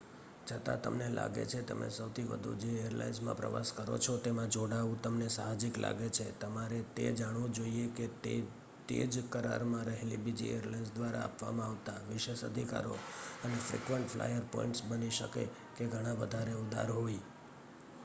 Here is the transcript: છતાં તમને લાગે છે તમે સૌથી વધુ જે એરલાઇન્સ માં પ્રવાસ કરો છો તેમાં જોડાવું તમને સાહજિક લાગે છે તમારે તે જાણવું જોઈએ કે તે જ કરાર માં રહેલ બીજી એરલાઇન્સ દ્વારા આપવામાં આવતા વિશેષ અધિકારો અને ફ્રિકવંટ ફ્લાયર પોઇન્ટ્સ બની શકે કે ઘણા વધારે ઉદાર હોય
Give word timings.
છતાં 0.47 0.79
તમને 0.81 1.07
લાગે 1.09 1.43
છે 1.45 1.59
તમે 1.61 1.87
સૌથી 1.89 2.23
વધુ 2.23 2.51
જે 2.61 2.69
એરલાઇન્સ 2.81 3.19
માં 3.21 3.35
પ્રવાસ 3.35 3.69
કરો 3.71 3.95
છો 3.97 4.13
તેમાં 4.17 4.49
જોડાવું 4.49 5.01
તમને 5.01 5.27
સાહજિક 5.29 5.75
લાગે 5.77 6.07
છે 6.09 6.25
તમારે 6.39 6.79
તે 6.95 7.05
જાણવું 7.13 7.51
જોઈએ 7.51 7.85
કે 7.91 8.05
તે 8.87 8.97
જ 9.07 9.15
કરાર 9.29 9.61
માં 9.63 9.85
રહેલ 9.85 10.11
બીજી 10.17 10.55
એરલાઇન્સ 10.55 10.89
દ્વારા 10.91 11.23
આપવામાં 11.23 11.69
આવતા 11.69 12.05
વિશેષ 12.09 12.41
અધિકારો 12.43 12.95
અને 13.43 13.57
ફ્રિકવંટ 13.59 14.07
ફ્લાયર 14.07 14.43
પોઇન્ટ્સ 14.51 14.81
બની 14.85 15.11
શકે 15.11 15.43
કે 15.75 15.83
ઘણા 15.87 16.15
વધારે 16.15 16.53
ઉદાર 16.55 16.89
હોય 16.91 17.23